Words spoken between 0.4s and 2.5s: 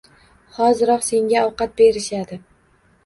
Hoziroq senga ovqat berishadi